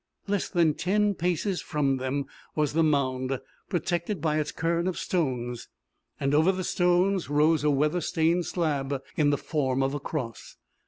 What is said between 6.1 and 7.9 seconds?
and over the stones rose a